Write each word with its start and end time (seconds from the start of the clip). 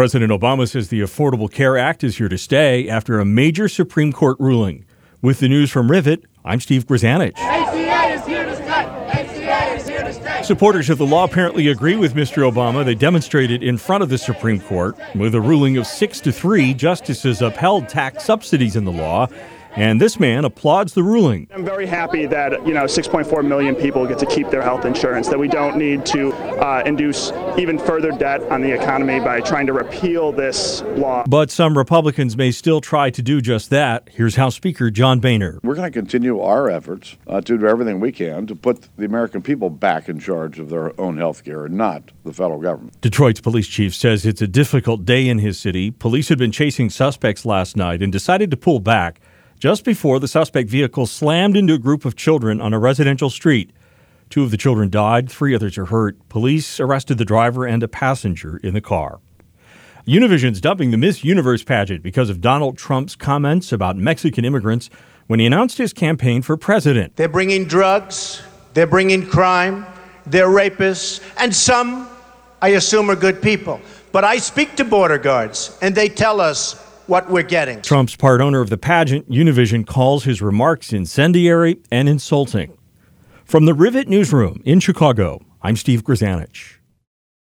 President 0.00 0.32
Obama 0.32 0.66
says 0.66 0.88
the 0.88 1.02
Affordable 1.02 1.52
Care 1.52 1.76
Act 1.76 2.02
is 2.02 2.16
here 2.16 2.30
to 2.30 2.38
stay 2.38 2.88
after 2.88 3.20
a 3.20 3.24
major 3.26 3.68
Supreme 3.68 4.14
Court 4.14 4.38
ruling. 4.40 4.86
With 5.20 5.40
the 5.40 5.48
news 5.48 5.70
from 5.70 5.90
Rivet, 5.90 6.24
I'm 6.42 6.58
Steve 6.58 6.86
Grzanich. 6.86 7.36
Supporters 10.42 10.88
of 10.88 10.96
the 10.96 11.04
law 11.04 11.24
apparently 11.24 11.68
agree 11.68 11.96
with 11.96 12.14
Mr. 12.14 12.50
Obama. 12.50 12.82
They 12.82 12.94
demonstrated 12.94 13.62
in 13.62 13.76
front 13.76 14.02
of 14.02 14.08
the 14.08 14.16
Supreme 14.16 14.60
Court. 14.60 14.96
With 15.14 15.34
a 15.34 15.40
ruling 15.42 15.76
of 15.76 15.86
six 15.86 16.18
to 16.20 16.32
three, 16.32 16.72
justices 16.72 17.42
upheld 17.42 17.86
tax 17.90 18.24
subsidies 18.24 18.76
in 18.76 18.86
the 18.86 18.92
law 18.92 19.28
and 19.76 20.00
this 20.00 20.18
man 20.18 20.44
applauds 20.44 20.94
the 20.94 21.02
ruling. 21.02 21.48
I'm 21.52 21.64
very 21.64 21.86
happy 21.86 22.26
that, 22.26 22.66
you 22.66 22.74
know, 22.74 22.84
6.4 22.84 23.46
million 23.46 23.74
people 23.74 24.06
get 24.06 24.18
to 24.18 24.26
keep 24.26 24.50
their 24.50 24.62
health 24.62 24.84
insurance, 24.84 25.28
that 25.28 25.38
we 25.38 25.48
don't 25.48 25.76
need 25.76 26.04
to 26.06 26.32
uh, 26.32 26.82
induce 26.84 27.32
even 27.58 27.78
further 27.78 28.10
debt 28.10 28.42
on 28.44 28.62
the 28.62 28.72
economy 28.72 29.20
by 29.20 29.40
trying 29.40 29.66
to 29.66 29.72
repeal 29.72 30.32
this 30.32 30.82
law. 30.82 31.24
But 31.28 31.50
some 31.50 31.76
Republicans 31.76 32.36
may 32.36 32.50
still 32.50 32.80
try 32.80 33.10
to 33.10 33.22
do 33.22 33.40
just 33.40 33.70
that. 33.70 34.08
Here's 34.12 34.36
House 34.36 34.54
Speaker 34.54 34.90
John 34.90 35.20
Boehner. 35.20 35.60
We're 35.62 35.74
going 35.74 35.90
to 35.90 35.98
continue 35.98 36.40
our 36.40 36.68
efforts 36.68 37.16
uh, 37.26 37.40
to 37.42 37.58
do 37.58 37.66
everything 37.66 38.00
we 38.00 38.12
can 38.12 38.46
to 38.46 38.54
put 38.54 38.88
the 38.96 39.04
American 39.04 39.42
people 39.42 39.70
back 39.70 40.08
in 40.08 40.18
charge 40.18 40.58
of 40.58 40.70
their 40.70 40.98
own 41.00 41.16
health 41.16 41.44
care 41.44 41.66
and 41.66 41.76
not 41.76 42.02
the 42.24 42.32
federal 42.32 42.60
government. 42.60 43.00
Detroit's 43.00 43.40
police 43.40 43.68
chief 43.68 43.94
says 43.94 44.26
it's 44.26 44.42
a 44.42 44.48
difficult 44.48 45.04
day 45.04 45.28
in 45.28 45.38
his 45.38 45.58
city. 45.58 45.90
Police 45.90 46.28
had 46.28 46.38
been 46.38 46.52
chasing 46.52 46.90
suspects 46.90 47.44
last 47.44 47.76
night 47.76 48.02
and 48.02 48.12
decided 48.12 48.50
to 48.50 48.56
pull 48.56 48.80
back 48.80 49.20
just 49.60 49.84
before 49.84 50.18
the 50.18 50.26
suspect 50.26 50.70
vehicle 50.70 51.06
slammed 51.06 51.56
into 51.56 51.74
a 51.74 51.78
group 51.78 52.06
of 52.06 52.16
children 52.16 52.60
on 52.60 52.72
a 52.72 52.78
residential 52.78 53.28
street. 53.28 53.70
Two 54.30 54.42
of 54.42 54.50
the 54.50 54.56
children 54.56 54.88
died, 54.88 55.30
three 55.30 55.54
others 55.54 55.76
are 55.76 55.86
hurt. 55.86 56.16
Police 56.30 56.80
arrested 56.80 57.18
the 57.18 57.24
driver 57.26 57.66
and 57.66 57.82
a 57.82 57.88
passenger 57.88 58.56
in 58.62 58.72
the 58.72 58.80
car. 58.80 59.20
Univision's 60.06 60.62
dumping 60.62 60.92
the 60.92 60.96
Miss 60.96 61.22
Universe 61.22 61.62
pageant 61.62 62.02
because 62.02 62.30
of 62.30 62.40
Donald 62.40 62.78
Trump's 62.78 63.14
comments 63.14 63.70
about 63.70 63.96
Mexican 63.96 64.46
immigrants 64.46 64.88
when 65.26 65.40
he 65.40 65.46
announced 65.46 65.76
his 65.76 65.92
campaign 65.92 66.40
for 66.40 66.56
president. 66.56 67.16
They're 67.16 67.28
bringing 67.28 67.66
drugs, 67.66 68.42
they're 68.72 68.86
bringing 68.86 69.26
crime, 69.26 69.84
they're 70.26 70.48
rapists, 70.48 71.22
and 71.36 71.54
some, 71.54 72.08
I 72.62 72.68
assume, 72.70 73.10
are 73.10 73.16
good 73.16 73.42
people. 73.42 73.78
But 74.10 74.24
I 74.24 74.38
speak 74.38 74.74
to 74.76 74.84
border 74.84 75.18
guards, 75.18 75.76
and 75.82 75.94
they 75.94 76.08
tell 76.08 76.40
us 76.40 76.89
what 77.10 77.28
we're 77.28 77.42
getting. 77.42 77.82
Trump's 77.82 78.14
part 78.14 78.40
owner 78.40 78.60
of 78.60 78.70
the 78.70 78.78
pageant, 78.78 79.28
Univision, 79.28 79.84
calls 79.84 80.22
his 80.24 80.40
remarks 80.40 80.92
incendiary 80.92 81.80
and 81.90 82.08
insulting. 82.08 82.72
From 83.44 83.64
the 83.66 83.74
Rivet 83.74 84.08
Newsroom 84.08 84.62
in 84.64 84.78
Chicago, 84.78 85.44
I'm 85.60 85.74
Steve 85.74 86.04
Grzanich. 86.04 86.79